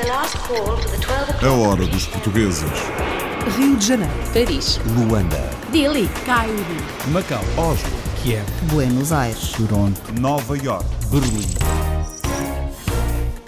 [0.00, 2.70] A hora dos portugueses.
[3.56, 6.54] Rio de Janeiro, Paris, Luanda, Delhi, Cairo,
[7.08, 7.90] Macau, Oslo,
[8.22, 10.86] Kiev, Buenos Aires, Toronto, Nova York.
[11.10, 11.48] Berlim.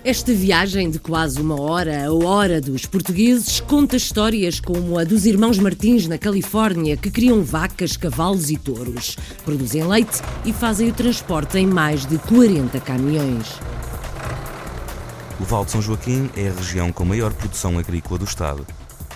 [0.02, 5.26] Esta viagem de quase uma hora, a hora dos portugueses, conta histórias como a dos
[5.26, 10.92] irmãos Martins na Califórnia, que criam vacas, cavalos e touros, produzem leite e fazem o
[10.92, 13.46] transporte em mais de 40 caminhões.
[15.50, 18.64] Val de São Joaquim é a região com maior produção agrícola do Estado.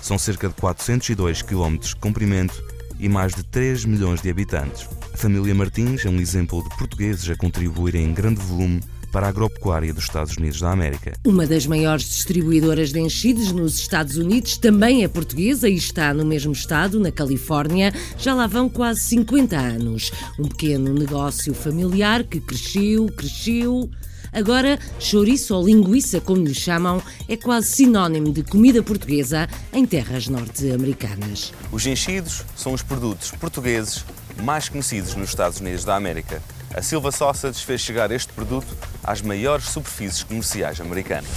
[0.02, 2.60] São cerca de 402 km de comprimento
[2.98, 4.88] e mais de 3 milhões de habitantes.
[5.12, 8.80] A família Martins é um exemplo de portugueses a contribuírem em grande volume
[9.12, 11.12] para a agropecuária dos Estados Unidos da América.
[11.24, 16.26] Uma das maiores distribuidoras de enchidos nos Estados Unidos também é portuguesa e está no
[16.26, 17.94] mesmo estado, na Califórnia.
[18.18, 20.10] Já lá vão quase 50 anos.
[20.36, 23.88] Um pequeno negócio familiar que cresceu, cresceu.
[24.34, 30.26] Agora, chouriço ou linguiça, como lhe chamam, é quase sinónimo de comida portuguesa em terras
[30.26, 31.52] norte-americanas.
[31.70, 34.04] Os enchidos são os produtos portugueses
[34.42, 36.42] mais conhecidos nos Estados Unidos da América.
[36.74, 38.66] A Silva Sausage fez chegar este produto
[39.04, 41.30] às maiores superfícies comerciais americanas.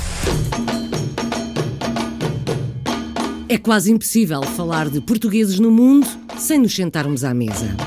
[3.48, 6.08] É quase impossível falar de portugueses no mundo
[6.40, 7.78] sem nos sentarmos à mesa.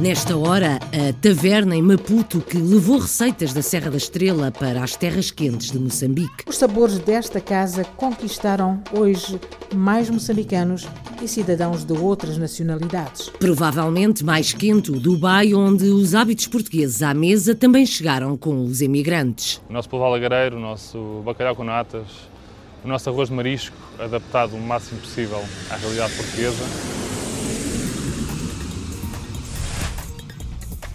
[0.00, 4.96] Nesta hora, a taverna em Maputo que levou receitas da Serra da Estrela para as
[4.96, 6.44] terras quentes de Moçambique.
[6.46, 9.38] Os sabores desta casa conquistaram hoje
[9.74, 10.88] mais moçambicanos
[11.22, 13.28] e cidadãos de outras nacionalidades.
[13.38, 18.80] Provavelmente mais quente o Dubai, onde os hábitos portugueses à mesa também chegaram com os
[18.80, 19.60] emigrantes.
[19.68, 22.06] O nosso polvo alagareiro, o nosso bacalhau com natas,
[22.82, 27.09] o nosso arroz de marisco, adaptado o máximo possível à realidade portuguesa.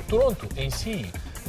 [0.08, 1.06] Toronto em si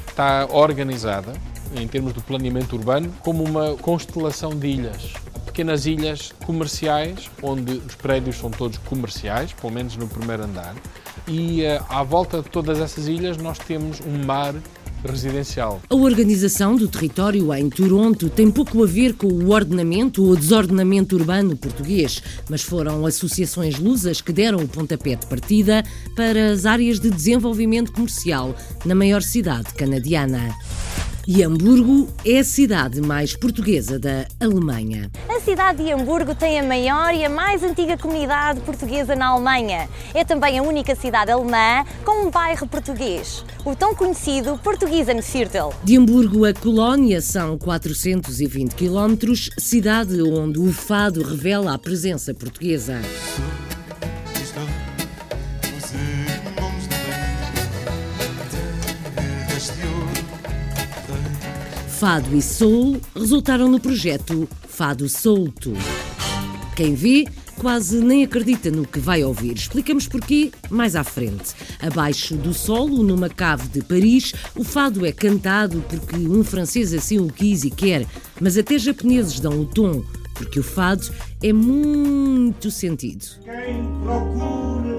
[0.09, 1.33] está organizada,
[1.75, 5.13] em termos de planeamento urbano, como uma constelação de ilhas.
[5.45, 10.75] Pequenas ilhas comerciais, onde os prédios são todos comerciais, pelo menos no primeiro andar,
[11.27, 14.55] e eh, à volta de todas essas ilhas nós temos um mar
[15.07, 15.81] residencial.
[15.89, 21.17] A organização do território em Toronto tem pouco a ver com o ordenamento ou desordenamento
[21.17, 25.85] urbano português, mas foram associações lusas que deram o pontapé de partida
[26.15, 30.55] para as áreas de desenvolvimento comercial na maior cidade canadiana.
[31.29, 35.11] E Hamburgo é a cidade mais portuguesa da Alemanha.
[35.29, 39.89] A cidade de Hamburgo tem a maior e a mais antiga comunidade portuguesa na Alemanha.
[40.15, 45.75] É também a única cidade alemã com um bairro português, o tão conhecido Portugiesenviertel.
[45.83, 53.01] De Hamburgo a Colónia são 420 quilómetros, cidade onde o fado revela a presença portuguesa.
[61.99, 65.73] Fado e Soul resultaram no projeto Fado Solto.
[66.77, 67.27] Quem vê
[67.57, 69.57] quase nem acredita no que vai ouvir.
[69.57, 71.55] Explicamos porquê mais à frente.
[71.81, 77.19] Abaixo do solo, numa cave de Paris, o fado é cantado porque um francês assim
[77.19, 78.07] o quis e quer,
[78.39, 81.11] mas até japoneses dão o tom, porque o fado
[81.43, 83.25] é muito sentido.
[83.43, 84.99] Quem procura,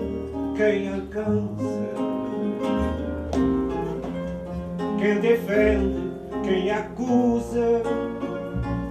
[0.57, 1.93] quem alcança,
[4.99, 6.06] quem defende,
[6.47, 7.83] quem acusa,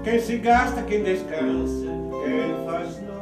[0.05, 1.87] quem se gasta, quem descansa,
[2.23, 3.17] quem faz não.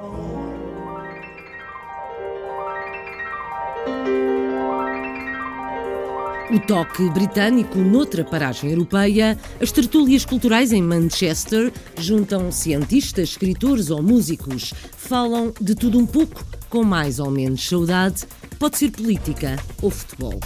[6.52, 14.02] O toque britânico noutra paragem europeia, as tertúlias culturais em Manchester juntam cientistas, escritores ou
[14.02, 18.24] músicos, falam de tudo um pouco, com mais ou menos saudade,
[18.58, 20.40] pode ser política ou futebol.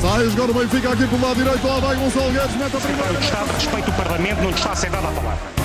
[0.00, 3.12] Sai o Benfica aqui pelo lado direito, lá vai Gonçalo Guedes, mete a primeira.
[3.12, 5.60] O Estado respeita o Parlamento, não lhe está a ser dada a palavra.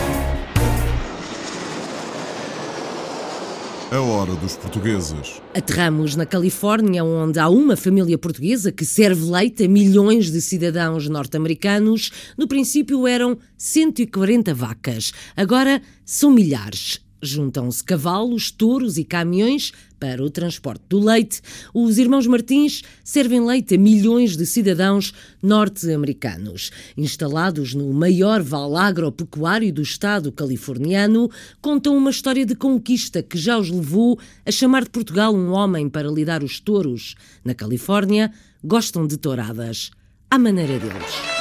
[3.91, 5.41] A hora dos portugueses.
[5.55, 11.07] Aterramos na Califórnia, onde há uma família portuguesa que serve leite a milhões de cidadãos
[11.07, 12.11] norte-americanos.
[12.37, 17.04] No princípio eram 140 vacas, agora são milhares.
[17.21, 21.41] Juntam-se cavalos, touros e caminhões para o transporte do leite.
[21.73, 26.71] Os irmãos Martins servem leite a milhões de cidadãos norte-americanos.
[26.95, 31.29] Instalados no maior val agropecuário do estado californiano,
[31.61, 35.89] contam uma história de conquista que já os levou a chamar de Portugal um homem
[35.89, 37.15] para lidar os touros.
[37.43, 38.31] Na Califórnia,
[38.63, 39.91] gostam de touradas,
[40.29, 41.34] à maneira deles.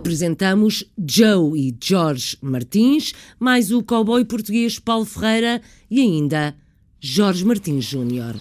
[0.00, 5.60] Apresentamos Joe e Jorge Martins, mais o cowboy português Paulo Ferreira
[5.90, 6.56] e ainda
[6.98, 8.34] Jorge Martins Júnior.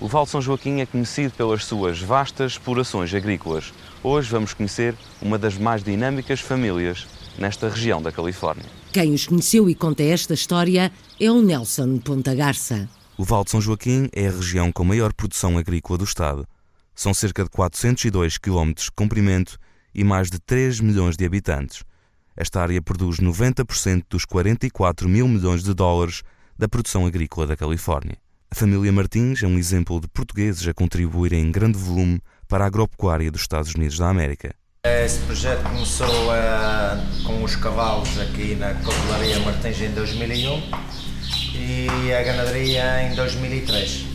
[0.00, 3.74] O Val de São Joaquim é conhecido pelas suas vastas explorações agrícolas.
[4.00, 7.04] Hoje vamos conhecer uma das mais dinâmicas famílias
[7.36, 8.64] nesta região da Califórnia.
[8.92, 12.88] Quem os conheceu e conta esta história é o Nelson Ponta Garça.
[13.16, 16.46] O Val de São Joaquim é a região com maior produção agrícola do Estado.
[16.94, 19.58] São cerca de 402 km de comprimento
[19.98, 21.82] e mais de 3 milhões de habitantes.
[22.36, 26.22] Esta área produz 90% dos 44 mil milhões de dólares
[26.56, 28.16] da produção agrícola da Califórnia.
[28.48, 32.68] A família Martins é um exemplo de portugueses a contribuírem em grande volume para a
[32.68, 34.54] agropecuária dos Estados Unidos da América.
[34.84, 40.62] Esse projeto começou uh, com os cavalos aqui na Cavalaria Martins em 2001
[41.56, 44.06] e a ganaderia em 2003.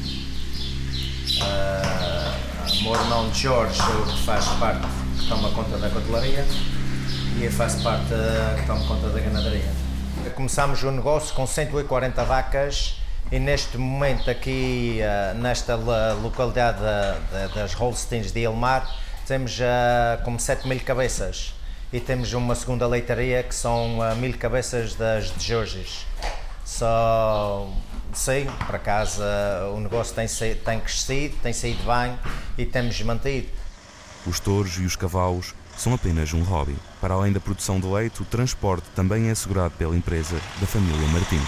[1.41, 4.87] Uh, meu irmão Jorge que faz parte,
[5.19, 6.45] que toma conta da cotelaria
[7.37, 8.07] e eu faço parte
[8.59, 9.71] que toma conta da ganaderia.
[10.35, 12.95] Começámos o negócio com 140 vacas
[13.31, 16.79] e neste momento aqui uh, nesta localidade
[17.53, 18.89] das Holsteins de Ilmar
[19.27, 21.53] temos uh, como 7 mil cabeças
[21.91, 26.05] e temos uma segunda leitaria que são uh, mil cabeças das de Jorges.
[28.17, 29.23] Sim, para casa
[29.73, 32.17] o negócio tem, tem crescido, tem saído bem
[32.57, 33.47] e temos mantido.
[34.25, 36.75] Os touros e os cavalos são apenas um hobby.
[37.01, 41.07] Para além da produção de leite, o transporte também é assegurado pela empresa da família
[41.07, 41.41] Martins.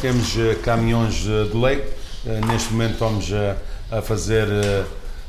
[0.00, 1.88] Temos uh, caminhões uh, de leite.
[2.24, 3.30] Uh, neste momento estamos
[3.90, 4.46] a fazer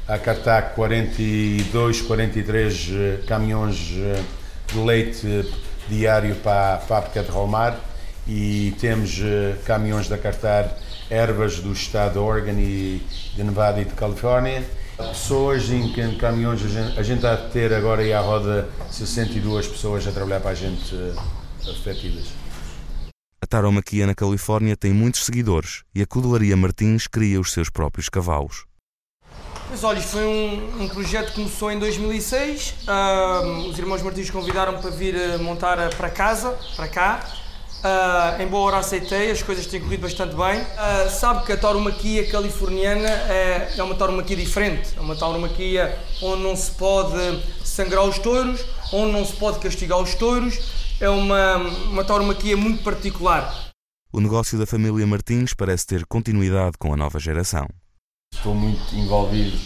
[0.07, 5.51] a cartar 42, 43 caminhões de leite
[5.89, 7.90] diário para a fábrica de Romar
[8.27, 9.19] e temos
[9.65, 10.77] caminhões de cartar
[11.09, 13.01] ervas do estado de Oregon e
[13.35, 14.63] de Nevada e de Califórnia.
[14.97, 19.67] Pessoas em, caminhões, a gente, a gente está a ter agora aí à roda 62
[19.67, 20.95] pessoas a trabalhar para a gente
[21.67, 22.27] efetivas.
[23.41, 28.07] A taromaquia na Califórnia tem muitos seguidores e a Codelaria Martins cria os seus próprios
[28.07, 28.65] cavalos.
[29.67, 32.75] Pois olha, foi um, um, projeto que começou em 2006.
[32.87, 37.25] Uh, os irmãos Martins convidaram-me para vir uh, montar uh, para casa, para cá.
[37.83, 40.61] Uh, em boa hora aceitei, as coisas têm corrido bastante bem.
[40.61, 44.89] Uh, sabe que a tauromaquia californiana é, é uma tauromaquia diferente.
[44.95, 48.63] É uma tauromaquia onde não se pode sangrar os touros,
[48.93, 50.59] onde não se pode castigar os touros
[51.01, 53.71] é uma, uma tauromaquia muito particular.
[54.13, 57.67] O negócio da família Martins parece ter continuidade com a nova geração.
[58.33, 59.57] Estou muito envolvido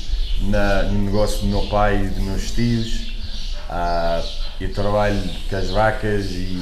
[0.43, 3.13] na, no negócio do meu pai e dos meus tios.
[3.69, 6.57] Uh, eu trabalho com as vacas e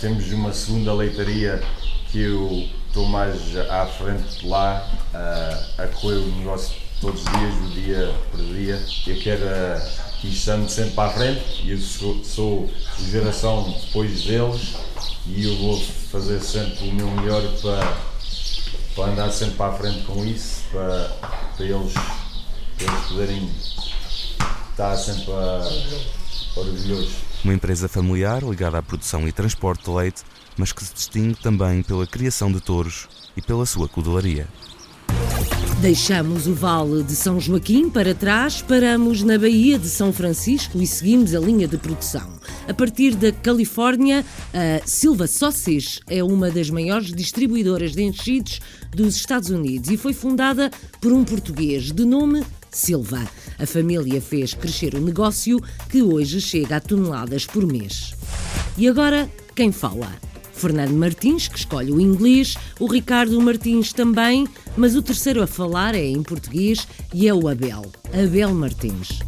[0.00, 1.62] temos uma segunda leitaria
[2.10, 7.32] que eu estou mais à frente de lá uh, a correr o negócio todos os
[7.32, 8.82] dias, o dia por dia.
[9.06, 9.44] Eu quero
[10.20, 12.70] que estamos sempre para a frente e eu sou, sou
[13.10, 14.74] geração depois deles
[15.26, 15.80] e eu vou
[16.10, 17.96] fazer sempre o meu melhor para,
[18.94, 21.08] para andar sempre para a frente com isso, para,
[21.56, 23.50] para, eles, para eles poderem
[24.70, 25.68] estar sempre a,
[26.56, 27.27] orgulhosos.
[27.44, 30.22] Uma empresa familiar ligada à produção e transporte de leite,
[30.56, 34.46] mas que se distingue também pela criação de touros e pela sua cudelaria.
[35.80, 40.86] Deixamos o Vale de São Joaquim para trás, paramos na Baía de São Francisco e
[40.86, 42.28] seguimos a linha de produção.
[42.68, 49.14] A partir da Califórnia, a Silva Sausage é uma das maiores distribuidoras de enchidos dos
[49.14, 50.68] Estados Unidos e foi fundada
[51.00, 53.26] por um português de nome Silva.
[53.58, 58.14] A família fez crescer o negócio que hoje chega a toneladas por mês.
[58.76, 60.08] E agora, quem fala?
[60.52, 64.46] Fernando Martins, que escolhe o inglês, o Ricardo Martins também,
[64.76, 69.20] mas o terceiro a falar é em português e é o Abel, Abel Martins.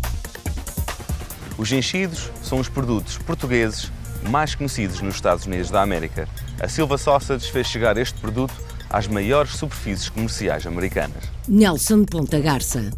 [1.56, 3.92] Os enchidos são os produtos portugueses
[4.28, 6.28] mais conhecidos nos Estados Unidos da América.
[6.60, 8.54] A Silva Sausage fez chegar este produto
[8.88, 11.24] às maiores superfícies comerciais americanas.
[11.46, 12.90] Nelson Ponta Garça.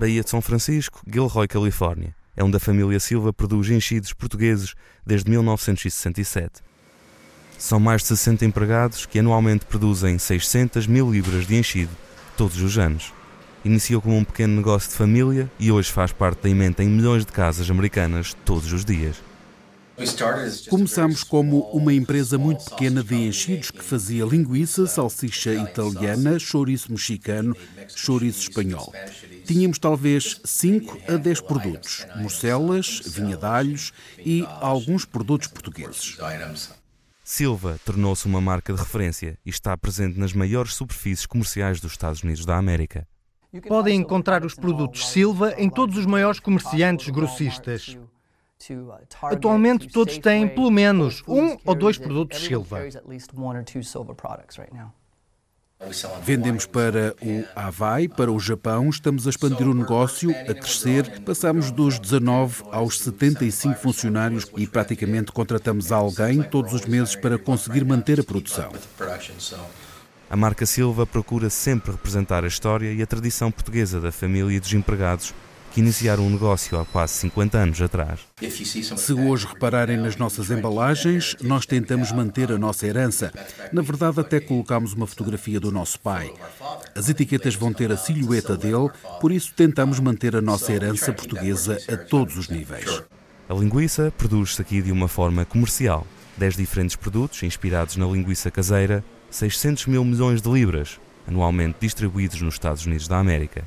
[0.00, 4.74] Baía de São Francisco, Gilroy, Califórnia é onde a família Silva produz enchidos portugueses
[5.06, 6.62] desde 1967.
[7.58, 11.90] São mais de 60 empregados que anualmente produzem 600 mil libras de enchido
[12.34, 13.12] todos os anos.
[13.62, 17.26] Iniciou como um pequeno negócio de família e hoje faz parte da emenda em milhões
[17.26, 19.16] de casas americanas todos os dias.
[20.70, 27.54] Começamos como uma empresa muito pequena de enchidos que fazia linguiça, salsicha italiana, chouriço mexicano,
[27.94, 28.94] chouriço espanhol.
[29.50, 36.16] Tínhamos talvez 5 a 10 produtos, morcelas, vinha de alhos e alguns produtos portugueses.
[37.24, 42.22] Silva tornou-se uma marca de referência e está presente nas maiores superfícies comerciais dos Estados
[42.22, 43.08] Unidos da América.
[43.66, 47.98] Podem encontrar os produtos Silva em todos os maiores comerciantes grossistas.
[49.20, 52.82] Atualmente, todos têm pelo menos um ou dois produtos Silva.
[56.22, 61.20] Vendemos para o Havaí, para o Japão, estamos a expandir o negócio, a crescer.
[61.22, 67.84] Passamos dos 19 aos 75 funcionários e praticamente contratamos alguém todos os meses para conseguir
[67.84, 68.70] manter a produção.
[70.28, 74.60] A marca Silva procura sempre representar a história e a tradição portuguesa da família e
[74.60, 75.34] dos empregados
[75.70, 78.20] que iniciaram um negócio há quase 50 anos atrás.
[78.96, 83.32] Se hoje repararem nas nossas embalagens, nós tentamos manter a nossa herança.
[83.72, 86.32] Na verdade, até colocamos uma fotografia do nosso pai.
[86.94, 91.78] As etiquetas vão ter a silhueta dele, por isso tentamos manter a nossa herança portuguesa
[91.88, 93.02] a todos os níveis.
[93.48, 96.06] A linguiça produz-se aqui de uma forma comercial.
[96.36, 102.54] 10 diferentes produtos inspirados na linguiça caseira, 600 mil milhões de libras, anualmente distribuídos nos
[102.54, 103.64] Estados Unidos da América.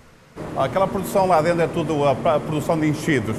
[0.56, 3.36] Aquela produção lá dentro é tudo a, produção de enchidos.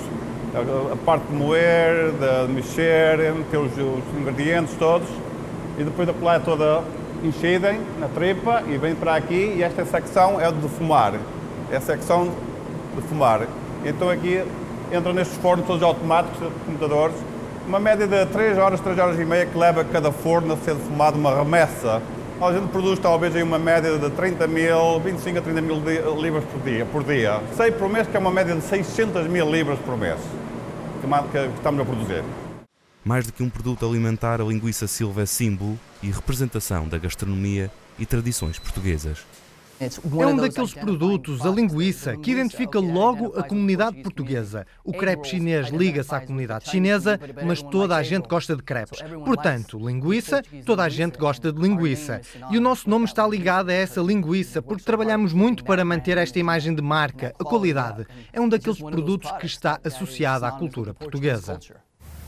[0.92, 3.18] A, parte de moer, de mexer,
[3.50, 5.08] ter os, os ingredientes todos
[5.78, 6.82] e depois a colher é toda
[7.22, 11.14] enchida na tripa e vem para aqui e esta secção é de fumar.
[11.70, 12.30] É a secção
[12.94, 13.46] de fumar.
[13.84, 14.44] Então aqui
[14.92, 17.16] entra nestes fornos todos automáticos, computadores,
[17.66, 20.74] uma média de 3 horas, 3 horas e meia que leva cada forno a ser
[20.74, 22.02] defumado uma remessa
[22.40, 25.76] a gente produz talvez aí uma média de 30 mil, 25 a 30 mil
[26.20, 27.40] libras por dia, por dia.
[27.56, 30.18] Sei por mês que é uma média de 600 mil libras por mês
[31.30, 32.24] que, estamos a produzir.
[33.04, 37.70] Mais do que um produto alimentar, a linguiça Silva é símbolo e representação da gastronomia
[37.98, 39.18] e tradições portuguesas.
[39.80, 44.66] É um daqueles produtos, a linguiça, que identifica logo a comunidade portuguesa.
[44.84, 49.00] O crepe chinês liga-se à comunidade chinesa, mas toda a gente gosta de crepes.
[49.24, 52.20] Portanto, linguiça, toda a gente gosta de linguiça.
[52.50, 56.38] E o nosso nome está ligado a essa linguiça, porque trabalhamos muito para manter esta
[56.38, 58.06] imagem de marca, a qualidade.
[58.32, 61.58] É um daqueles produtos que está associado à cultura portuguesa.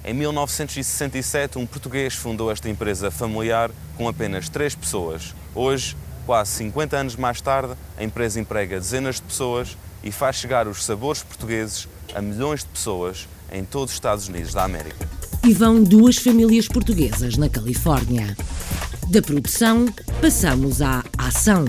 [0.04, 5.34] Em 1967, um português fundou esta empresa familiar com apenas três pessoas.
[5.52, 10.66] Hoje, Quase 50 anos mais tarde, a empresa emprega dezenas de pessoas e faz chegar
[10.66, 15.08] os sabores portugueses a milhões de pessoas em todos os Estados Unidos da América.
[15.46, 18.36] E vão duas famílias portuguesas na Califórnia.
[19.08, 19.86] Da produção,
[20.20, 21.64] passamos à ação.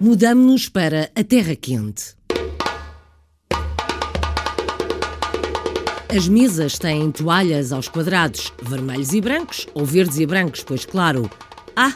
[0.00, 2.14] Mudamos-nos para a Terra Quente.
[6.16, 11.28] As mesas têm toalhas aos quadrados, vermelhos e brancos, ou verdes e brancos, pois claro,
[11.76, 11.92] ah,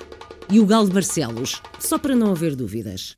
[0.51, 3.17] e o Galo de Barcelos, só para não haver dúvidas.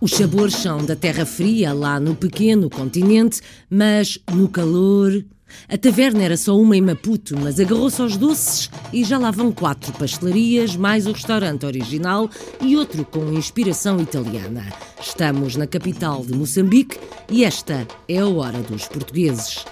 [0.00, 3.40] Os sabores são da terra fria, lá no pequeno continente,
[3.70, 5.24] mas no calor.
[5.68, 9.52] A taverna era só uma em Maputo, mas agarrou-se aos doces e já lá vão
[9.52, 12.28] quatro pastelarias, mais o restaurante original
[12.60, 14.72] e outro com inspiração italiana.
[15.00, 16.98] Estamos na capital de Moçambique
[17.30, 19.64] e esta é a hora dos portugueses.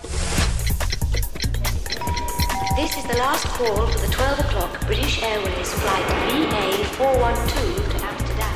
[2.80, 8.48] This is the last call for the 12 o'clock British Airways flight VA412 to Amsterdam.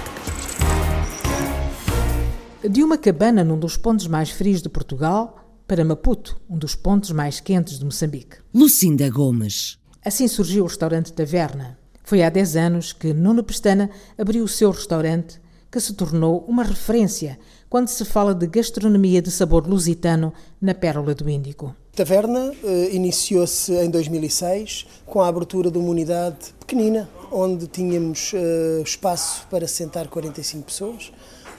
[2.71, 5.37] De uma cabana num dos pontos mais frios de Portugal
[5.69, 8.38] para Maputo, um dos pontos mais quentes de Moçambique.
[8.54, 9.78] Lucinda Gomes.
[10.02, 11.78] Assim surgiu o restaurante Taverna.
[12.02, 15.38] Foi há 10 anos que Nuno Pestana abriu o seu restaurante,
[15.71, 17.38] que se tornou uma referência
[17.69, 21.76] quando se fala de gastronomia de sabor lusitano na Pérola do Índico.
[21.95, 28.83] Taverna eh, iniciou-se em 2006 com a abertura de uma unidade pequenina, onde tínhamos eh,
[28.83, 31.13] espaço para sentar 45 pessoas,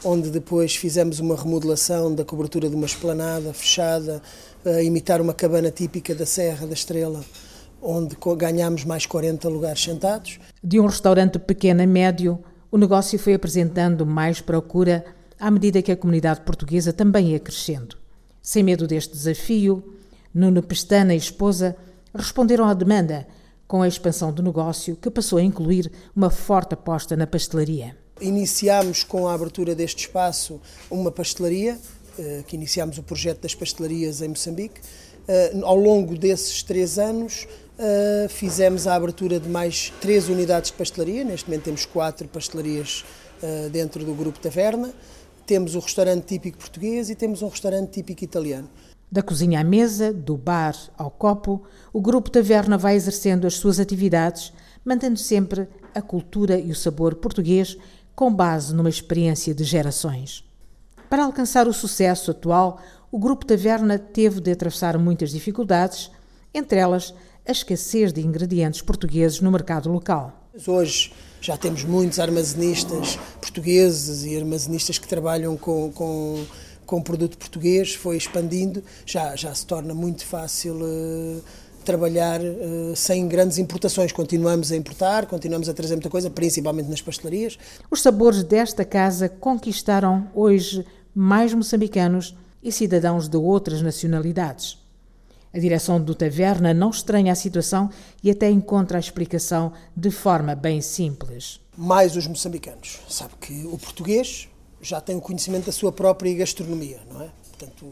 [0.03, 4.21] onde depois fizemos uma remodelação da cobertura de uma esplanada fechada,
[4.65, 7.23] a imitar uma cabana típica da Serra da Estrela,
[7.81, 10.37] onde ganhámos mais 40 lugares sentados.
[10.61, 12.39] De um restaurante pequeno a médio,
[12.69, 15.05] o negócio foi apresentando mais procura
[15.39, 17.95] à medida que a comunidade portuguesa também ia crescendo.
[18.41, 19.94] Sem medo deste desafio,
[20.35, 21.77] Nuno Pestana e esposa
[22.13, 23.25] responderam à demanda
[23.65, 27.95] com a expansão do negócio, que passou a incluir uma forte aposta na pastelaria.
[28.19, 30.59] Iniciámos com a abertura deste espaço
[30.91, 31.79] uma pastelaria,
[32.19, 34.81] eh, que iniciámos o projeto das pastelarias em Moçambique.
[35.25, 37.47] Eh, ao longo desses três anos,
[37.79, 41.23] eh, fizemos a abertura de mais três unidades de pastelaria.
[41.23, 43.05] Neste momento temos quatro pastelarias
[43.71, 44.93] dentro do grupo Taverna.
[45.45, 48.67] Temos o restaurante típico português e temos um restaurante típico italiano.
[49.11, 53.79] Da cozinha à mesa, do bar ao copo, o Grupo Taverna vai exercendo as suas
[53.79, 54.51] atividades,
[54.83, 57.77] mantendo sempre a cultura e o sabor português
[58.15, 60.43] com base numa experiência de gerações.
[61.09, 62.81] Para alcançar o sucesso atual,
[63.11, 66.11] o Grupo Taverna teve de atravessar muitas dificuldades,
[66.53, 67.13] entre elas
[67.47, 70.49] a escassez de ingredientes portugueses no mercado local.
[70.67, 71.11] Hoje
[71.45, 76.43] Já temos muitos armazenistas portugueses e armazenistas que trabalham com, com,
[76.85, 81.41] com produto português, foi expandindo, já, já se torna muito fácil uh,
[81.83, 84.11] trabalhar uh, sem grandes importações.
[84.11, 87.57] Continuamos a importar, continuamos a trazer muita coisa, principalmente nas pastelarias.
[87.89, 94.77] Os sabores desta casa conquistaram hoje mais moçambicanos e cidadãos de outras nacionalidades.
[95.53, 97.89] A direção do Taverna não estranha a situação
[98.21, 101.61] e até encontra a explicação de forma bem simples.
[101.77, 102.99] Mais os moçambicanos.
[103.07, 104.49] Sabe que o português
[104.85, 107.29] já tem o conhecimento da sua própria gastronomia, não é?
[107.49, 107.91] Portanto,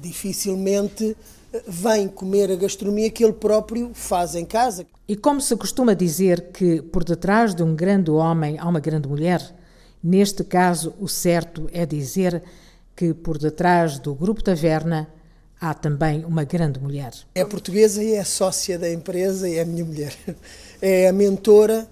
[0.00, 1.14] dificilmente
[1.52, 4.86] eh, vem comer a gastronomia que ele próprio faz em casa.
[5.06, 9.06] E como se costuma dizer que por detrás de um grande homem há uma grande
[9.06, 9.54] mulher,
[10.02, 12.42] neste caso o certo é dizer
[12.96, 15.08] que por detrás do Grupo Taverna
[15.60, 17.12] há também uma grande mulher.
[17.34, 20.14] É portuguesa e é sócia da empresa e é a minha mulher.
[20.84, 21.86] É a mentora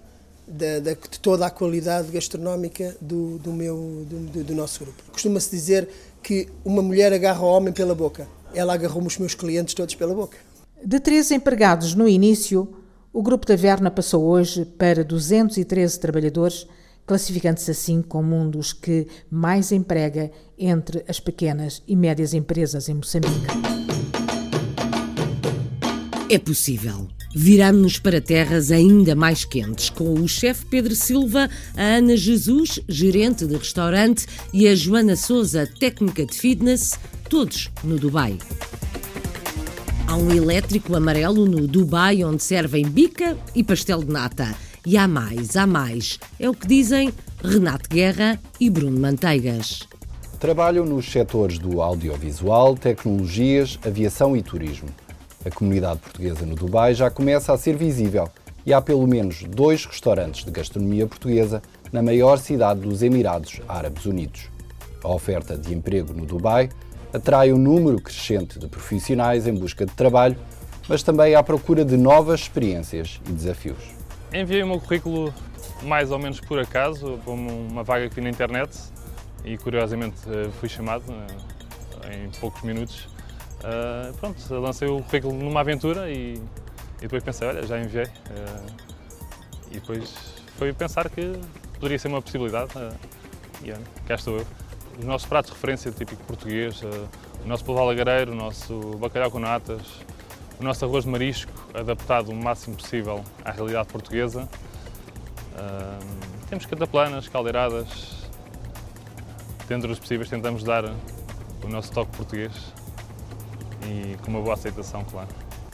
[0.51, 5.03] de, de, de toda a qualidade gastronómica do, do, meu, do, do nosso grupo.
[5.13, 5.89] Costuma-se dizer
[6.23, 8.27] que uma mulher agarra o homem pela boca.
[8.53, 10.37] Ela agarrou-me os meus clientes todos pela boca.
[10.85, 12.69] De três empregados no início,
[13.13, 16.67] o Grupo Taverna passou hoje para 213 trabalhadores,
[17.07, 22.95] classificando-se assim como um dos que mais emprega entre as pequenas e médias empresas em
[22.95, 23.80] Moçambique.
[26.33, 27.09] É possível.
[27.35, 33.45] Viramos-nos para terras ainda mais quentes, com o chefe Pedro Silva, a Ana Jesus, gerente
[33.45, 36.97] de restaurante, e a Joana Souza, técnica de fitness,
[37.29, 38.39] todos no Dubai.
[40.07, 44.55] Há um elétrico amarelo no Dubai onde servem bica e pastel de nata.
[44.87, 46.21] E há mais, há mais.
[46.39, 49.81] É o que dizem Renato Guerra e Bruno Manteigas.
[50.39, 54.89] Trabalham nos setores do audiovisual, tecnologias, aviação e turismo.
[55.43, 58.29] A comunidade portuguesa no Dubai já começa a ser visível
[58.67, 64.05] e há pelo menos dois restaurantes de gastronomia portuguesa na maior cidade dos Emirados Árabes
[64.05, 64.51] Unidos.
[65.03, 66.69] A oferta de emprego no Dubai
[67.11, 70.37] atrai um número crescente de profissionais em busca de trabalho,
[70.87, 73.83] mas também à procura de novas experiências e desafios.
[74.35, 75.33] Enviei o meu currículo
[75.83, 78.79] mais ou menos por acaso, para uma vaga que vi na internet
[79.43, 81.05] e curiosamente eh, fui chamado
[82.05, 83.09] eh, em poucos minutos.
[83.61, 88.07] Uh, pronto, lancei o currículo numa aventura e, e, depois pensei, olha, já enviei.
[88.07, 88.91] Uh,
[89.71, 90.15] e depois
[90.57, 91.39] foi pensar que
[91.75, 92.97] poderia ser uma possibilidade uh,
[93.63, 94.47] e olha, cá estou eu.
[94.99, 99.39] Os nossos pratos de referência típico português, o nosso polvo alagareiro, o nosso bacalhau com
[99.39, 99.83] natas,
[100.59, 104.47] o nosso arroz de marisco, adaptado o máximo possível à realidade portuguesa.
[106.51, 108.29] temos cataplanas, caldeiradas,
[109.69, 112.53] dentro dos possíveis, tentamos dar o nosso toque português
[113.91, 115.29] e com uma boa aceitação, claro.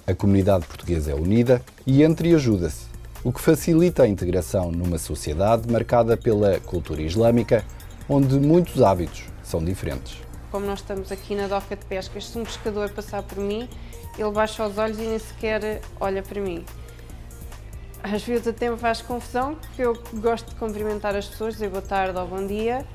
[0.07, 2.87] A comunidade portuguesa é unida e entre ajuda-se,
[3.23, 7.65] o que facilita a integração numa sociedade marcada pela cultura islâmica,
[8.09, 10.19] onde muitos hábitos são diferentes.
[10.51, 13.69] Como nós estamos aqui na doca de pescas, se um pescador passar por mim,
[14.17, 16.65] ele baixa os olhos e nem sequer olha para mim.
[18.03, 21.83] Às vezes até me faz confusão, porque eu gosto de cumprimentar as pessoas, dizer boa
[21.83, 22.87] tarde ou bom dia,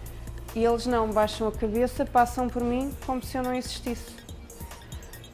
[0.56, 4.22] e eles não baixam a cabeça, passam por mim como se eu não existisse.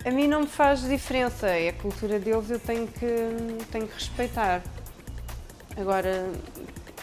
[0.08, 3.94] A mim não me faz diferença, é a cultura deles, eu tenho que, tenho que
[3.94, 4.64] respeitar.
[5.76, 6.32] Agora,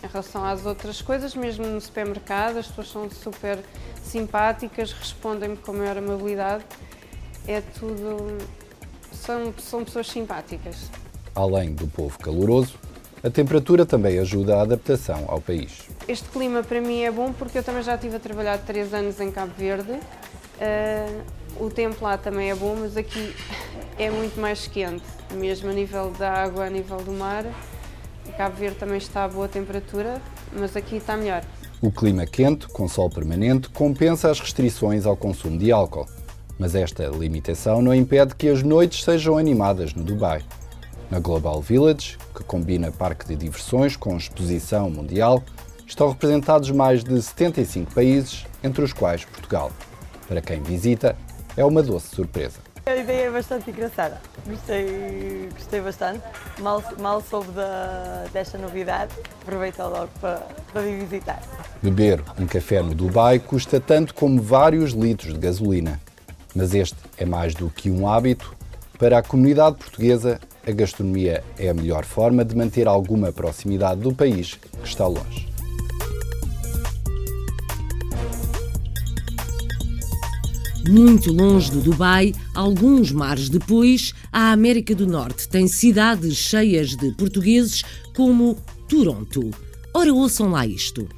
[0.02, 3.58] em relação às outras coisas, mesmo no supermercado, as pessoas são super
[4.02, 6.64] simpáticas, respondem-me com a maior amabilidade,
[7.46, 8.38] é tudo.
[9.12, 10.90] São, são pessoas simpáticas.
[11.34, 12.78] Além do povo caloroso,
[13.22, 15.90] a temperatura também ajuda a adaptação ao país.
[16.08, 19.20] Este clima para mim é bom porque eu também já estive a trabalhar três anos
[19.20, 20.00] em Cabo Verde.
[20.60, 21.22] Uh,
[21.64, 23.34] o tempo lá também é bom, mas aqui
[23.98, 27.44] é muito mais quente, mesmo a nível da água, a nível do mar.
[28.36, 30.20] Cabo Verde também está a boa temperatura,
[30.52, 31.44] mas aqui está melhor.
[31.80, 36.06] O clima quente, com sol permanente, compensa as restrições ao consumo de álcool.
[36.58, 40.42] Mas esta limitação não impede que as noites sejam animadas no Dubai.
[41.10, 45.42] Na Global Village, que combina parque de diversões com exposição mundial,
[45.86, 49.70] estão representados mais de 75 países, entre os quais Portugal.
[50.34, 51.14] Para quem visita,
[51.56, 52.58] é uma doce surpresa.
[52.84, 54.20] A ideia é bastante engraçada.
[54.44, 56.24] Gostei, gostei bastante.
[56.58, 61.40] Mal, mal soube da, desta novidade, aproveito logo para, para vir visitar.
[61.80, 66.00] Beber um café no Dubai custa tanto como vários litros de gasolina.
[66.52, 68.56] Mas este é mais do que um hábito.
[68.98, 74.12] Para a comunidade portuguesa, a gastronomia é a melhor forma de manter alguma proximidade do
[74.12, 75.53] país que está longe.
[80.88, 87.10] Muito longe do Dubai, alguns mares depois, a América do Norte tem cidades cheias de
[87.12, 87.82] portugueses
[88.14, 88.54] como
[88.86, 89.50] Toronto.
[89.94, 91.08] Ora, ouçam lá isto.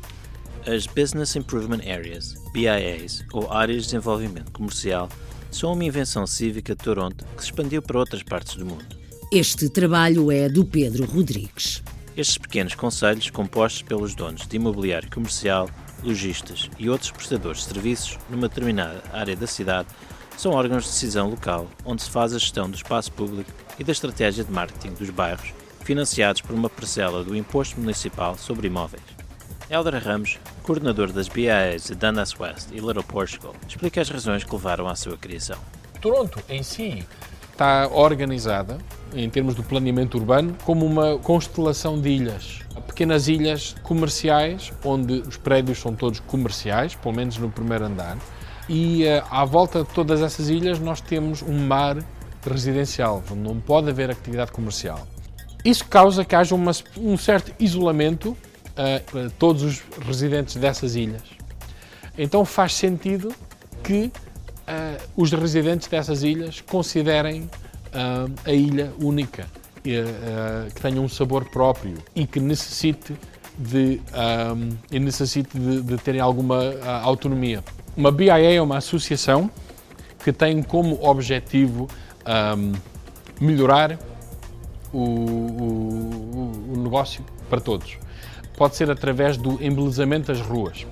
[0.65, 5.09] As Business Improvement Areas, BIAs, ou Áreas de Desenvolvimento Comercial,
[5.51, 8.85] são uma invenção cívica de Toronto que se expandiu para outras partes do mundo.
[9.33, 11.83] Este trabalho é do Pedro Rodrigues.
[12.17, 15.69] Estes pequenos conselhos, compostos pelos donos de imobiliário comercial,
[16.03, 19.89] lojistas e outros prestadores de serviços numa determinada área da cidade,
[20.37, 23.93] são órgãos de decisão local onde se faz a gestão do espaço público e da
[23.93, 29.03] estratégia de marketing dos bairros, financiados por uma parcela do Imposto Municipal sobre Imóveis.
[29.69, 34.53] Eldra Ramos, coordenador das BAs de Dundas West e Little Portugal, explica as razões que
[34.53, 35.59] levaram à sua criação.
[36.01, 37.05] Toronto em si
[37.57, 38.77] está organizada,
[39.15, 42.61] em termos do planeamento urbano, como uma constelação de ilhas.
[42.87, 48.19] Pequenas ilhas comerciais, onde os prédios são todos comerciais, pelo menos no primeiro andar,
[48.69, 51.97] e uh, à volta de todas essas ilhas nós temos um mar
[52.49, 55.07] residencial, onde não pode haver atividade comercial.
[55.65, 61.23] Isso causa que haja uma, um certo isolamento uh, para todos os residentes dessas ilhas.
[62.19, 63.35] Então faz sentido
[63.83, 64.13] que
[64.67, 67.49] uh, os residentes dessas ilhas considerem
[68.45, 69.47] a ilha única,
[69.83, 73.15] que tenha um sabor próprio e que necessite
[73.57, 74.03] de,
[74.93, 77.65] um, necessite de, de terem alguma autonomia.
[77.97, 79.51] Uma BIA é uma associação
[80.23, 81.89] que tem como objetivo
[82.59, 82.73] um,
[83.41, 83.99] melhorar
[84.93, 87.97] o, o, o negócio para todos.
[88.59, 90.87] Pode ser através do embelezamento das ruas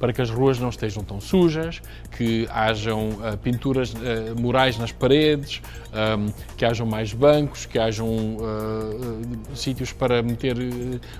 [0.00, 1.82] para que as ruas não estejam tão sujas,
[2.16, 5.60] que hajam uh, pinturas uh, murais nas paredes,
[5.92, 9.20] um, que hajam mais bancos, que hajam uh,
[9.54, 10.56] sítios para meter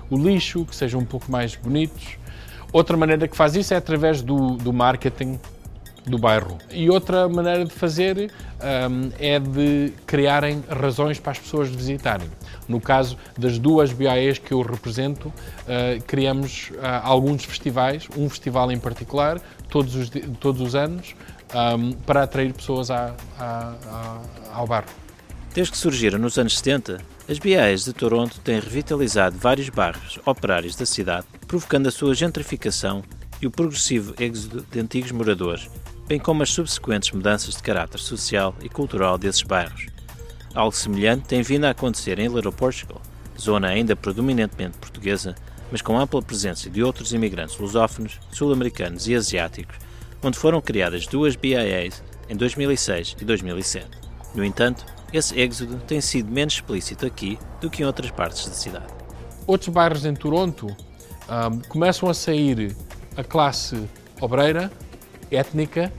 [0.09, 2.17] o lixo, que sejam um pouco mais bonitos.
[2.73, 5.39] Outra maneira que faz isso é através do, do marketing
[6.05, 6.57] do bairro.
[6.71, 12.27] E outra maneira de fazer um, é de criarem razões para as pessoas visitarem.
[12.67, 18.71] No caso das duas BAEs que eu represento, uh, criamos uh, alguns festivais, um festival
[18.71, 20.09] em particular, todos os,
[20.39, 21.15] todos os anos,
[21.53, 24.87] um, para atrair pessoas ao bairro.
[25.53, 30.77] Desde que surgiram nos anos 70, as BAEs de Toronto têm revitalizado vários bairros operários
[30.77, 33.03] da cidade, provocando a sua gentrificação
[33.41, 35.69] e o progressivo êxodo de antigos moradores,
[36.11, 39.87] bem como as subsequentes mudanças de caráter social e cultural desses bairros.
[40.53, 43.01] Algo semelhante tem vindo a acontecer em Little Portugal,
[43.39, 45.33] zona ainda predominantemente portuguesa,
[45.71, 49.77] mas com ampla presença de outros imigrantes lusófonos, sul-americanos e asiáticos,
[50.21, 53.87] onde foram criadas duas BIAs em 2006 e 2007.
[54.35, 58.53] No entanto, esse êxodo tem sido menos explícito aqui do que em outras partes da
[58.53, 58.93] cidade.
[59.47, 62.75] Outros bairros em Toronto um, começam a sair
[63.15, 63.87] a classe
[64.19, 64.69] obreira,
[65.31, 65.91] étnica,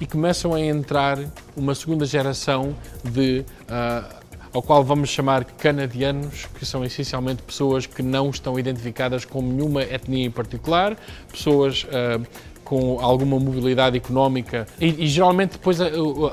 [0.00, 1.18] e começam a entrar
[1.54, 4.20] uma segunda geração de uh,
[4.52, 9.82] ao qual vamos chamar canadianos, que são essencialmente pessoas que não estão identificadas com nenhuma
[9.82, 10.96] etnia em particular,
[11.30, 12.26] pessoas uh,
[12.64, 15.86] com alguma mobilidade económica e, e geralmente depois a,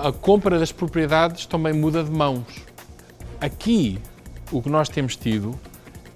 [0.08, 2.46] a, compra das propriedades também muda de mãos.
[3.42, 4.00] Aqui
[4.52, 5.60] o que nós temos tido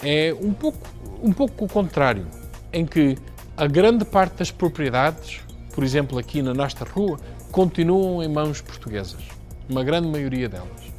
[0.03, 0.77] é um pouco,
[1.21, 2.25] um pouco o contrário,
[2.71, 3.17] em que
[3.57, 5.41] a grande parte das propriedades,
[5.73, 7.19] por exemplo aqui na nossa rua,
[7.51, 9.21] continuam em mãos portuguesas,
[9.69, 10.91] uma grande maioria delas.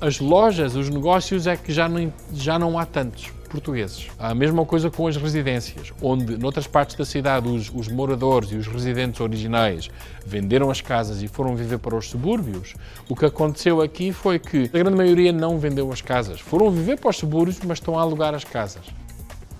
[0.00, 4.08] As lojas, os negócios é que já não, já não há tantos portugueses.
[4.18, 8.56] A mesma coisa com as residências, onde noutras partes da cidade os, os, moradores e
[8.56, 9.88] os residentes originais
[10.26, 12.74] venderam as casas e foram viver para os subúrbios,
[13.08, 16.40] o que aconteceu aqui foi que a grande maioria não vendeu as casas.
[16.40, 18.82] Foram viver para os subúrbios, mas estão a alugar as casas.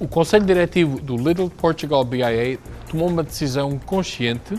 [0.00, 2.59] O Conselho Diretivo do Little Portugal BIA
[2.90, 4.59] tomou uma decisão consciente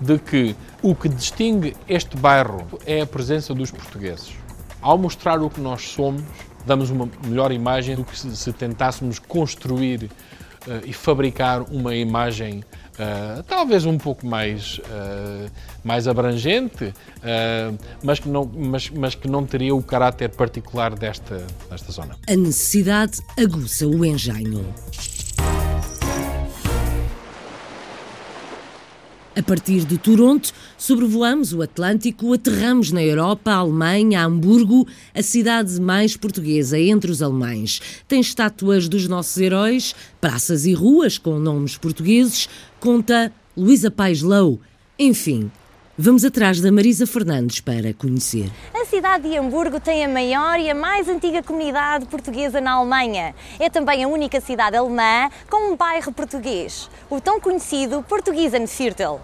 [0.00, 4.32] de que o que distingue este bairro é a presença dos portugueses.
[4.80, 6.22] Ao mostrar o que nós somos,
[6.64, 12.64] damos uma melhor imagem do que se, tentássemos construir uh, e fabricar uma imagem
[13.00, 15.50] uh, talvez um pouco mais, uh,
[15.82, 16.92] mais abrangente,
[18.02, 22.16] mas, que não, mas, mas que não teria o caráter particular desta, desta zona.
[22.28, 24.64] A necessidade aguça o engenho.
[29.36, 36.16] A partir de Toronto, sobrevoamos o Atlântico, aterramos na Europa, Alemanha, Hamburgo, a cidade mais
[36.16, 37.80] portuguesa entre os alemães.
[38.08, 42.48] Tem estátuas dos nossos heróis, praças e ruas com nomes portugueses,
[42.80, 44.60] conta Luísa Pais Lou.
[44.98, 45.48] Enfim,
[46.02, 48.50] Vamos atrás da Marisa Fernandes para conhecer.
[48.72, 53.34] A cidade de Hamburgo tem a maior e a mais antiga comunidade portuguesa na Alemanha.
[53.58, 59.20] É também a única cidade alemã com um bairro português, o tão conhecido Portuguesenviertel.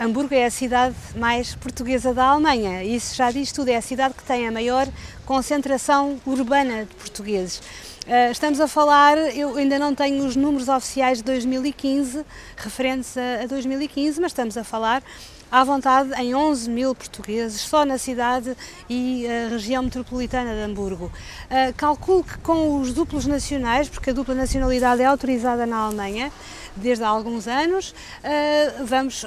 [0.00, 2.82] Hamburgo é a cidade mais portuguesa da Alemanha.
[2.82, 3.68] Isso já diz tudo.
[3.68, 4.88] É a cidade que tem a maior
[5.26, 7.58] concentração urbana de portugueses.
[8.06, 12.24] Uh, estamos a falar, eu ainda não tenho os números oficiais de 2015,
[12.56, 15.02] referentes a, a 2015, mas estamos a falar
[15.50, 18.56] à vontade em 11 mil portugueses só na cidade
[18.88, 21.06] e uh, região metropolitana de Hamburgo.
[21.44, 26.32] Uh, calculo que com os duplos nacionais, porque a dupla nacionalidade é autorizada na Alemanha
[26.74, 29.24] desde há alguns anos, uh, vamos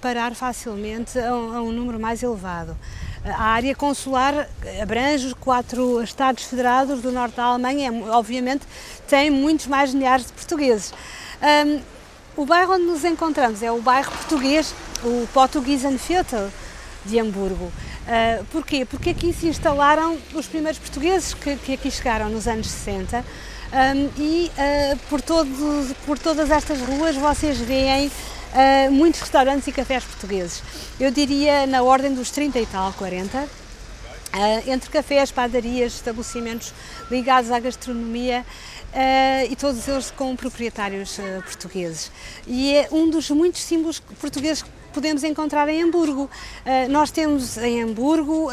[0.00, 2.76] parar facilmente a um, a um número mais elevado.
[3.24, 4.48] A área consular
[4.80, 8.64] abrange os quatro Estados federados do norte da Alemanha, obviamente
[9.08, 10.94] tem muitos mais milhares de portugueses.
[11.42, 11.95] Um,
[12.36, 16.50] o bairro onde nos encontramos é o bairro português, o Portugiesen-Viertel
[17.04, 17.64] de Hamburgo.
[17.64, 18.84] Uh, porquê?
[18.84, 24.22] Porque aqui se instalaram os primeiros portugueses que, que aqui chegaram nos anos 60 um,
[24.22, 30.04] e uh, por, todos, por todas estas ruas vocês veem uh, muitos restaurantes e cafés
[30.04, 30.62] portugueses.
[31.00, 33.38] Eu diria na ordem dos 30 e tal, 40.
[33.38, 36.74] Uh, entre cafés, padarias, estabelecimentos
[37.10, 38.44] ligados à gastronomia
[39.48, 42.10] e todos eles com proprietários portugueses.
[42.46, 46.30] E é um dos muitos símbolos portugueses que podemos encontrar em Hamburgo.
[46.88, 48.48] nós temos em Hamburgo,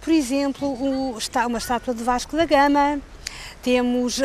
[0.00, 3.00] por exemplo, uma estátua de Vasco da Gama,
[3.62, 4.22] temos uh,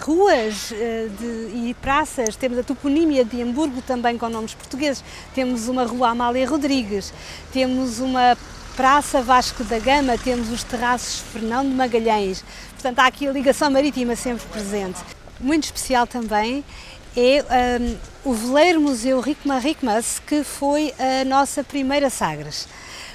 [0.00, 0.74] ruas uh,
[1.18, 5.02] de, e praças, temos a toponímia de Hamburgo também com nomes portugueses,
[5.34, 7.12] temos uma rua Amália Rodrigues,
[7.52, 8.36] temos uma
[8.76, 12.42] Praça Vasco da Gama, temos os terraços Fernão de Magalhães,
[12.82, 14.98] portanto há aqui a ligação marítima sempre presente.
[15.38, 16.64] Muito especial também
[17.16, 17.44] é
[17.80, 22.64] um, o Veleiro Museu Ricma Ricmas, que foi a nossa primeira Sagres.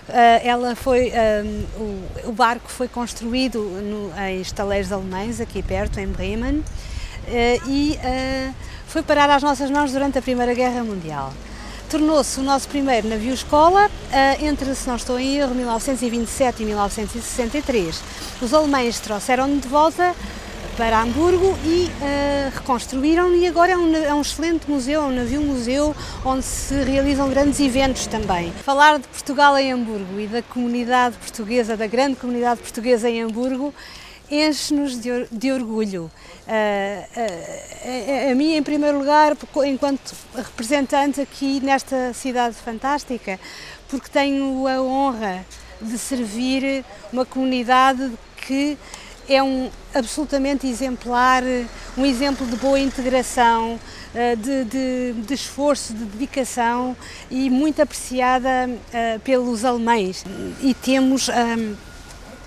[0.08, 6.00] Uh, ela foi, um, o, o, barco foi construído no, em estaleiros alemães, aqui perto,
[6.00, 8.54] em Bremen, uh, e uh,
[8.88, 11.34] foi parar às nossas mãos durante a Primeira Guerra Mundial.
[11.90, 13.90] Tornou-se o nosso primeiro navio-escola
[14.42, 18.02] entre, se não estou em erro, 1927 e 1963.
[18.42, 20.14] Os alemães trouxeram-no de volta
[20.78, 25.12] para Hamburgo e uh, reconstruíram e agora é um, é um excelente museu, é um
[25.12, 28.52] navio-museu onde se realizam grandes eventos também.
[28.64, 33.74] Falar de Portugal em Hamburgo e da comunidade portuguesa, da grande comunidade portuguesa em Hamburgo,
[34.30, 36.12] enche-nos de, de, orgulho.
[36.48, 43.38] Uh, uh, a, a mim, em primeiro lugar, enquanto representante aqui nesta cidade fantástica,
[43.90, 45.46] porque tenho a honra
[45.82, 48.78] de servir uma comunidade que
[49.28, 51.44] é um absolutamente exemplar,
[51.98, 53.78] um exemplo de boa integração,
[54.16, 56.96] eh, de, de, de esforço, de dedicação
[57.30, 58.70] e muito apreciada
[59.26, 60.24] pelos alemães.
[60.62, 61.76] E temos ehm,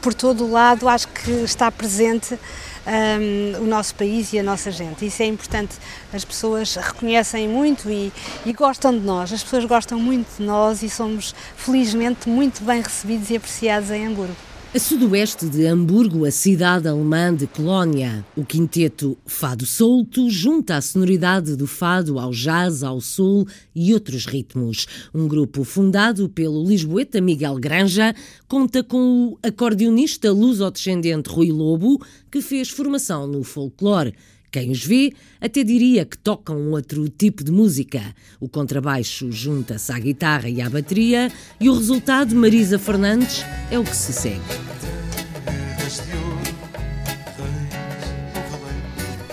[0.01, 2.39] por todo o lado, acho que está presente
[2.87, 5.07] um, o nosso país e a nossa gente.
[5.07, 5.77] Isso é importante.
[6.13, 8.13] As pessoas reconhecem muito e,
[8.45, 9.33] e, gostam de nós.
[9.33, 14.07] As pessoas gostam muito de nós e somos, felizmente, muito bem recebidos e apreciados em
[14.07, 14.50] Hamburgo.
[14.73, 20.81] A sudoeste de Hamburgo, a cidade alemã de Colónia, o quinteto Fado Solto junta a
[20.81, 24.87] sonoridade do fado ao jazz, ao soul e outros ritmos.
[25.13, 28.15] Um grupo fundado pelo lisboeta Miguel Granja
[28.47, 34.15] conta com o acordeonista luso-descendente Rui Lobo, que fez formação no folclore.
[34.51, 38.03] Quem os vê até diria que tocam outro tipo de música.
[38.41, 43.85] O contrabaixo junta-se à guitarra e à bateria e o resultado, Marisa Fernandes, é o
[43.85, 44.41] que se segue.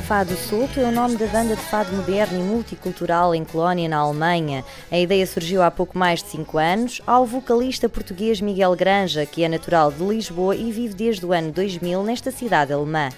[0.07, 3.97] Fado Solto é o nome da banda de fado moderno e multicultural em Colónia, na
[3.97, 4.63] Alemanha.
[4.89, 9.43] A ideia surgiu há pouco mais de cinco anos ao vocalista português Miguel Granja, que
[9.43, 13.09] é natural de Lisboa e vive desde o ano 2000 nesta cidade alemã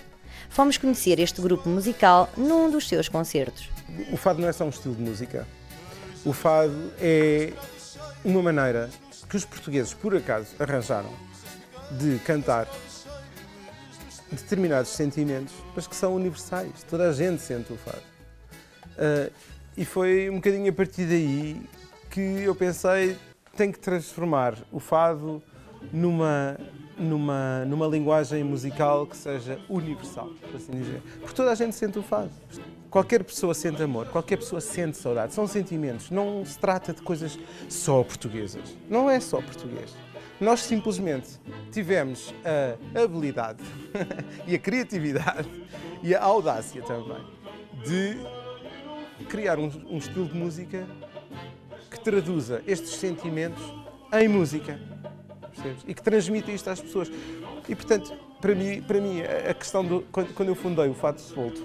[0.49, 3.69] fomos conhecer este grupo musical num dos seus concertos.
[4.11, 5.47] O fado não é só um estilo de música.
[6.23, 7.53] O fado é
[8.23, 8.89] uma maneira
[9.29, 11.11] que os portugueses, por acaso, arranjaram
[11.91, 12.67] de cantar
[14.31, 16.83] determinados sentimentos, mas que são universais.
[16.89, 18.03] Toda a gente sente o fado.
[18.97, 19.31] Uh,
[19.77, 21.61] e foi um bocadinho a partir daí
[22.09, 23.17] que eu pensei
[23.55, 25.41] tem que transformar o fado
[25.91, 26.57] numa
[26.99, 31.01] numa, numa linguagem musical que seja universal, por assim dizer.
[31.19, 32.29] Porque toda a gente sente o fado.
[32.89, 35.33] Qualquer pessoa sente amor, qualquer pessoa sente saudade.
[35.33, 36.09] São sentimentos.
[36.09, 38.75] Não se trata de coisas só portuguesas.
[38.89, 39.95] Não é só português.
[40.39, 41.29] Nós simplesmente
[41.71, 42.33] tivemos
[42.95, 43.63] a habilidade
[44.47, 45.49] e a criatividade
[46.01, 47.23] e a audácia também
[47.85, 48.17] de
[49.27, 50.87] criar um, um estilo de música
[51.91, 53.61] que traduza estes sentimentos
[54.13, 54.79] em música
[55.61, 55.83] percebes?
[55.87, 57.11] E que transmite isto às pessoas.
[57.67, 60.01] E, portanto, para mim, para mim a questão do.
[60.11, 61.61] Quando, eu fundei o Fato Solto,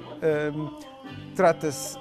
[0.54, 0.78] um,
[1.34, 1.96] trata-se,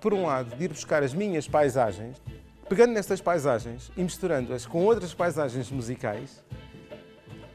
[0.00, 2.20] por um lado, de ir buscar as minhas paisagens,
[2.68, 6.42] pegando nestas paisagens e misturando-as com outras paisagens musicais,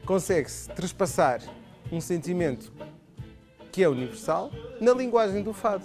[0.04, 1.40] consegue-se trespassar
[1.90, 2.72] um sentimento
[3.70, 5.84] que é universal, na linguagem do fado.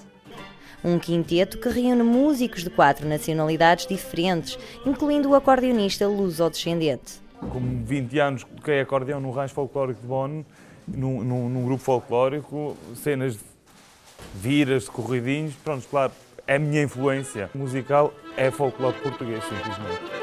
[0.84, 7.29] Um quinteto que reúne músicos de quatro nacionalidades diferentes, incluindo o acordeonista luso-descendente.
[7.40, 10.44] Como 20 anos toquei acordeão no Rancho Folclórico de Bonn,
[10.88, 13.40] num, num, num, grupo folclórico, cenas de
[14.36, 16.12] viras, de corridinhos, pronto, claro,
[16.46, 20.20] é a minha influência musical, é folclore português, simplesmente.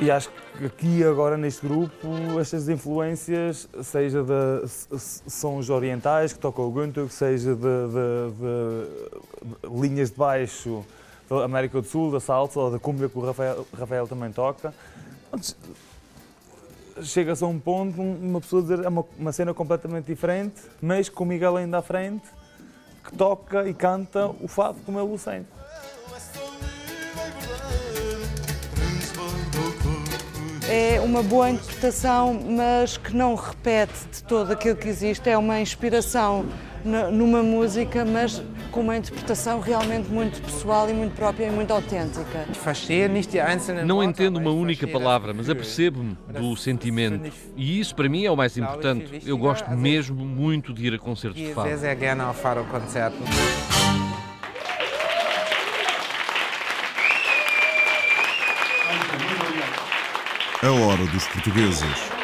[0.00, 4.68] E acho que aqui agora neste grupo, estas influências, seja de
[4.98, 10.84] sons orientais, que toca o Gunther, seja de, de, de, linhas de baixo
[11.28, 14.74] da América do Sul, da salsa ou da cumbia que o Rafael, Rafael também toca,
[17.02, 21.24] chega-se a um ponto, uma pessoa dizer é uma, uma cena completamente diferente, mas com
[21.24, 22.24] o Miguel ainda à frente,
[23.04, 25.48] que toca e canta o fado como ele o sente.
[30.66, 35.28] É uma boa interpretação, mas que não repete de todo aquilo que existe.
[35.28, 36.46] É uma inspiração
[36.84, 42.46] numa música, mas com uma interpretação realmente muito pessoal e muito própria e muito autêntica.
[43.84, 47.32] Não entendo uma única palavra, mas apercebo-me do sentimento.
[47.56, 49.22] E isso para mim é o mais importante.
[49.26, 51.68] Eu gosto mesmo muito de ir a concertos de fado.
[60.62, 62.23] A hora dos portugueses.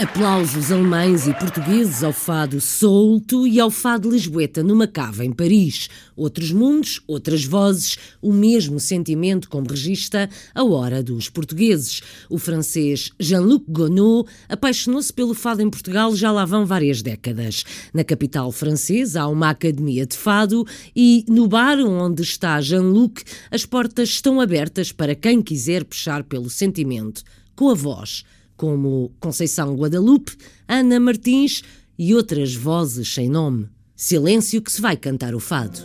[0.00, 5.90] Aplausos alemães e portugueses ao fado solto e ao fado lisboeta numa cava em Paris.
[6.16, 12.00] Outros mundos, outras vozes, o mesmo sentimento como registra a hora dos portugueses.
[12.30, 17.62] O francês Jean-Luc Godot apaixonou-se pelo fado em Portugal já lá vão várias décadas.
[17.92, 23.66] Na capital francesa há uma academia de fado e no bar onde está Jean-Luc as
[23.66, 27.22] portas estão abertas para quem quiser puxar pelo sentimento,
[27.54, 28.24] com a voz
[28.60, 30.36] como Conceição Guadalupe,
[30.68, 31.62] Ana Martins
[31.98, 33.70] e outras vozes sem nome.
[33.96, 35.80] Silêncio que se vai cantar o fado.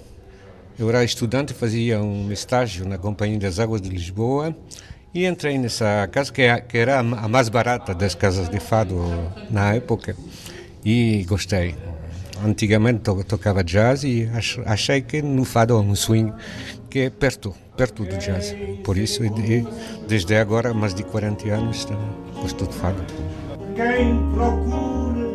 [0.79, 4.55] Eu era estudante, fazia um estágio na Companhia das Águas de Lisboa
[5.15, 9.01] e entrei nessa casa que, é, era a mais barata das casas de fado
[9.49, 10.17] na época
[10.85, 11.77] e gostei.
[12.45, 14.29] Antigamente tocava jazz e
[14.67, 16.33] achei que no fado é um swing
[16.91, 18.55] que é perto, perto do jazz.
[18.83, 19.23] Por isso,
[20.09, 21.87] desde agora, mais de 40 anos,
[22.43, 23.05] gosto de fado.
[23.77, 25.29] Quem procura,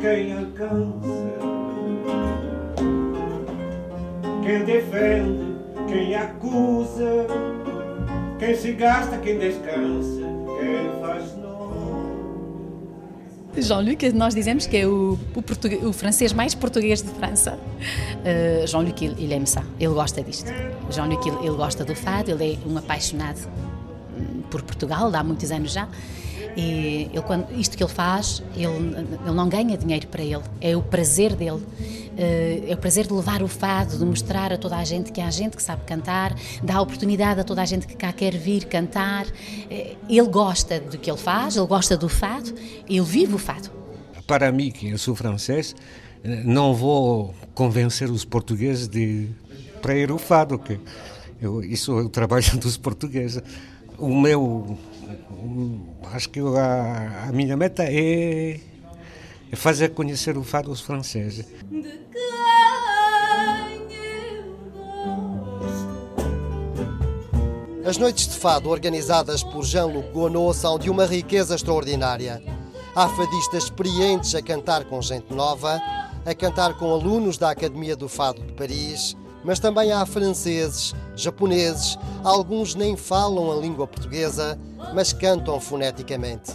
[0.00, 1.38] quem alcança,
[4.42, 7.57] quem defende, quem acusa
[8.38, 10.22] quem se gasta, quem descansa,
[10.58, 11.38] quem faz
[13.60, 17.58] Jean-Luc, nós dizemos que é o, o, o, francês mais português de França.
[17.58, 20.50] Uh, Jean-Luc, ele, ele aime ça, ele gosta disto.
[20.90, 23.40] Jean-Luc, ele, ele, gosta do fado, ele é um apaixonado
[24.16, 25.88] hum, por Portugal, há muitos anos já.
[26.58, 30.76] E ele, quando, isto que ele faz, ele, ele não ganha dinheiro para ele, é
[30.76, 31.62] o prazer dele.
[32.16, 35.20] Eh, é o prazer de levar o fado, de mostrar a toda a gente que
[35.20, 38.64] há gente que sabe cantar, dá oportunidade a toda a gente que cá quer vir
[38.64, 39.24] cantar.
[39.70, 42.52] Eh, ele gosta do que ele faz, ele gosta do fado,
[42.88, 43.70] ele vive o fado.
[44.26, 45.76] Para mim, que eu sou francês,
[46.44, 49.28] não vou convencer os portugueses de
[49.80, 50.80] para ir o fado, que
[51.40, 53.40] eu, isso é o trabalho dos portugueses.
[53.96, 54.76] O meu,
[56.12, 58.60] acho que a, a minha meta é,
[59.50, 61.46] é fazer conhecer o fado aos franceses.
[67.84, 72.42] As noites de fado organizadas por Jean-Luc Gonod são de uma riqueza extraordinária.
[72.94, 75.80] Há fadistas experientes a cantar com gente nova,
[76.26, 79.16] a cantar com alunos da Academia do Fado de Paris,
[79.48, 84.58] mas também há franceses, japoneses, alguns nem falam a língua portuguesa,
[84.94, 86.52] mas cantam foneticamente.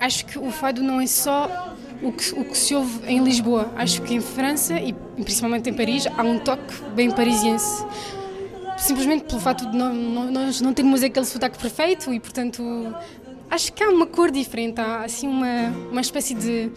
[0.00, 3.70] Acho que o fado não é só o que, o que se ouve em Lisboa.
[3.76, 7.84] Acho que em França e principalmente em Paris há um toque bem parisiense.
[8.76, 12.62] Simplesmente pelo fato de não, não, não termos aquele sotaque perfeito e, portanto,
[13.50, 16.70] acho que há uma cor diferente, há assim uma, uma espécie de,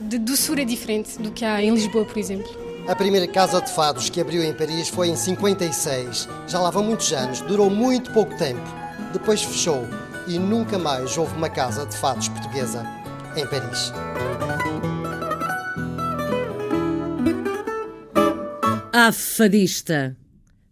[0.00, 2.48] de doçura diferente do que há em Lisboa, por exemplo.
[2.88, 6.28] A primeira casa de fados que abriu em Paris foi em 56.
[6.48, 8.62] Já lá vão muitos anos, durou muito pouco tempo.
[9.12, 9.86] Depois fechou
[10.26, 12.84] e nunca mais houve uma casa de fados portuguesa
[13.36, 13.92] em Paris.
[19.10, 20.16] Fadista.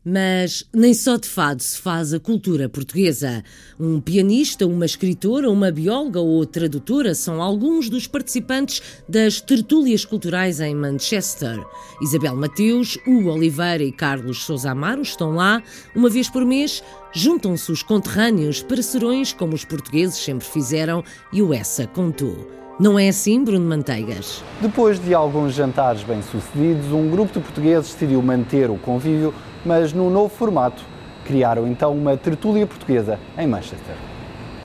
[0.04, 3.42] Mas nem só de fado se faz a cultura portuguesa.
[3.78, 10.60] Um pianista, uma escritora, uma bióloga ou tradutora são alguns dos participantes das tertúlias culturais
[10.60, 11.62] em Manchester.
[12.00, 15.62] Isabel Mateus, Hugo Oliveira e Carlos Sousa Amaro estão lá.
[15.94, 21.42] Uma vez por mês, juntam-se os conterrâneos para serões como os portugueses sempre fizeram e
[21.42, 22.59] o Essa contou.
[22.80, 24.42] Não é assim, Bruno Manteigas?
[24.58, 29.34] Depois de alguns jantares bem-sucedidos, um grupo de portugueses decidiu manter o convívio,
[29.66, 30.82] mas no novo formato.
[31.26, 33.94] Criaram então uma tertúlia portuguesa em Manchester.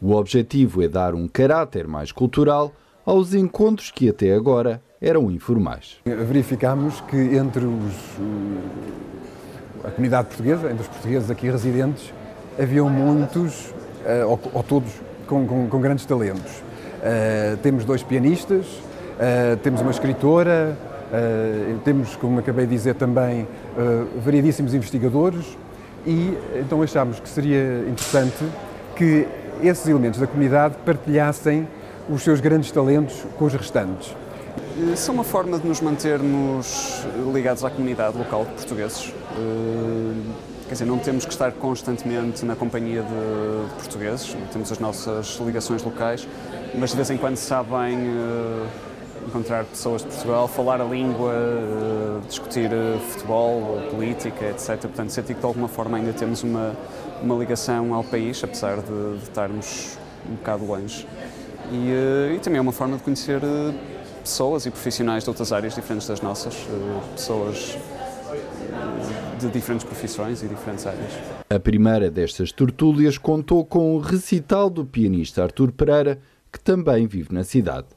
[0.02, 2.72] O objetivo é dar um caráter mais cultural
[3.06, 5.98] aos encontros que até agora eram informais.
[6.06, 7.94] Verificámos que entre os,
[9.84, 12.14] a comunidade portuguesa, entre os portugueses aqui residentes,
[12.58, 13.74] haviam muitos,
[14.06, 14.94] eh, ou, ou todos,
[15.28, 16.64] com, com, com grandes talentos.
[17.06, 20.76] Uh, temos dois pianistas, uh, temos uma escritora,
[21.12, 23.48] uh, temos, como acabei de dizer também,
[24.24, 25.56] variedíssimos investigadores
[26.08, 28.44] e então achámos que seria interessante
[28.96, 29.28] que
[29.62, 31.68] esses elementos da comunidade partilhassem
[32.10, 34.16] os seus grandes talentos com os restantes.
[34.96, 39.14] São uma forma de nos mantermos ligados à comunidade local de portugueses.
[40.68, 45.84] Quer dizer, não temos que estar constantemente na companhia de, portugueses, temos as nossas ligações
[45.84, 46.28] locais,
[46.74, 48.68] mas de vez em quando sabem uh,
[49.28, 54.80] encontrar pessoas de Portugal, falar a língua, uh, discutir uh, futebol, política, etc.
[54.80, 56.76] Portanto, senti que de alguma forma ainda temos uma,
[57.22, 61.08] uma ligação ao país, apesar de, de estarmos um bocado longe.
[61.72, 63.40] E, e, também é uma forma de conhecer
[64.24, 66.56] pessoas e profissionais de outras áreas diferentes das nossas,
[67.16, 67.78] pessoas
[69.48, 71.12] de diferentes profissões e diferentes áreas.
[71.50, 76.20] A primeira destas tertúlias contou com o recital do pianista Artur Pereira,
[76.52, 77.88] que também vive na cidade.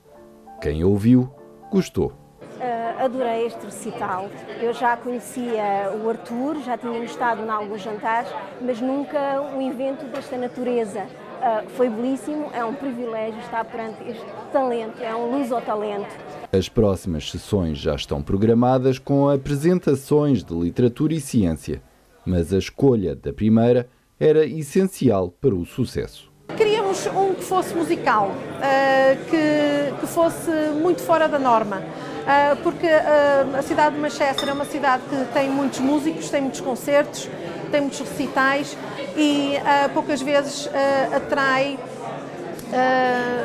[0.60, 1.32] Quem ouviu,
[1.70, 2.12] gostou.
[2.58, 4.28] Uh, adorei este recital.
[4.60, 8.30] Eu já conhecia o Artur, já tínhamos estado em alguns jantares,
[8.60, 11.06] mas nunca um evento desta natureza.
[11.38, 16.08] Uh, foi belíssimo, é um privilégio estar perante este talento, é um luz ao talento.
[16.52, 21.80] As próximas sessões já estão programadas com apresentações de literatura e ciência,
[22.26, 26.28] mas a escolha da primeira era essencial para o sucesso.
[26.56, 30.50] Queríamos um que fosse musical, uh, que, que, fosse
[30.82, 35.48] muito fora da norma, uh, porque a cidade de Manchester é uma cidade que tem
[35.48, 37.30] muitos músicos, tem muitos concertos,
[37.70, 38.76] tem muitos recitais
[39.16, 39.54] e
[39.94, 40.68] poucas vezes
[41.14, 41.78] atrai,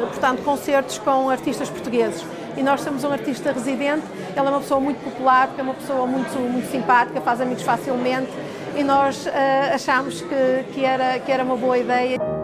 [0.09, 2.25] portanto, concertos com artistas portugueses.
[2.55, 4.03] E nós temos um artista residente,
[4.35, 8.29] ela é uma pessoa muito popular, é uma pessoa muito, muito simpática, faz amigos facilmente.
[8.75, 9.29] E nós uh,
[9.73, 12.42] achamos que, que, era, que era uma boa ideia.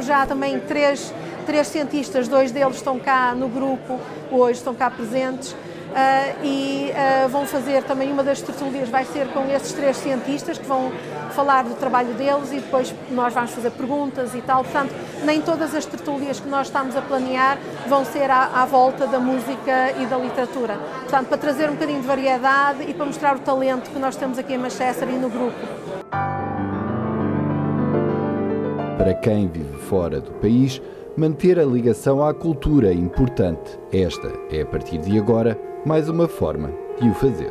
[0.00, 1.12] Temos já também três,
[1.44, 5.52] três cientistas, dois deles estão cá no grupo, hoje estão cá presentes.
[5.52, 10.56] Uh, e uh, vão fazer também uma das tertúlias vai ser com esses três cientistas
[10.56, 10.92] que vão
[11.34, 14.64] falar do trabalho deles e depois nós vamos fazer perguntas e tal.
[14.64, 14.94] Portanto,
[15.24, 19.18] nem todas as tertúlias que nós estamos a planear vão ser à, à volta da
[19.18, 20.78] música e da literatura.
[21.00, 24.38] Portanto, para trazer um bocadinho de variedade e para mostrar o talento que nós temos
[24.38, 25.79] aqui em Manchester e no grupo.
[29.00, 30.78] Para quem vive fora do país,
[31.16, 33.78] manter a ligação à cultura é importante.
[33.90, 36.70] Esta é, a partir de agora, mais uma forma
[37.00, 37.50] de o fazer.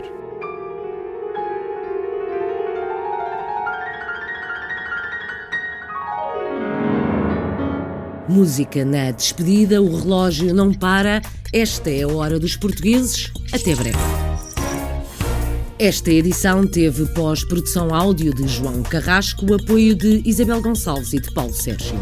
[8.28, 11.20] Música na despedida, o relógio não para.
[11.52, 13.34] Esta é a hora dos portugueses.
[13.52, 14.29] Até breve.
[15.80, 21.54] Esta edição teve pós-produção áudio de João Carrasco, apoio de Isabel Gonçalves e de Paulo
[21.54, 21.98] Sérgio.